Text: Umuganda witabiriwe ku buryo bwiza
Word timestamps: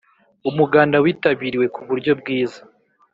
Umuganda 0.49 0.97
witabiriwe 1.03 1.65
ku 1.75 1.81
buryo 1.87 2.11
bwiza 2.19 2.61